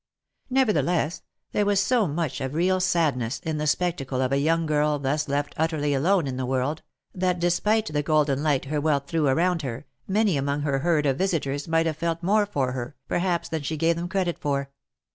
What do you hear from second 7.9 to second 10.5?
golden light her wealth threw around her, many